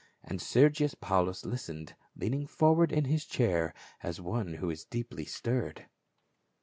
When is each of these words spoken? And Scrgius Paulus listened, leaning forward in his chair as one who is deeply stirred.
And 0.23 0.39
Scrgius 0.39 0.95
Paulus 0.99 1.45
listened, 1.45 1.93
leaning 2.15 2.47
forward 2.47 2.91
in 2.91 3.05
his 3.05 3.23
chair 3.23 3.71
as 4.01 4.19
one 4.19 4.55
who 4.55 4.71
is 4.71 4.83
deeply 4.83 5.25
stirred. 5.25 5.85